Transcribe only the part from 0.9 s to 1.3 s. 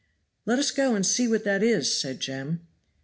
and see